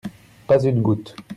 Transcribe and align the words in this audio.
Pas 0.47 0.63
une 0.63 0.81
goutte. 0.81 1.15